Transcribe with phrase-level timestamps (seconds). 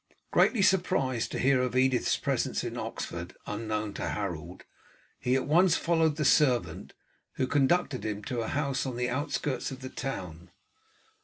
[0.31, 4.63] Greatly surprised to hear of Edith's presence in Oxford unknown to Harold,
[5.19, 6.95] he at once followed the servant,
[7.33, 10.49] who conducted him to a house on the outskirts of the town.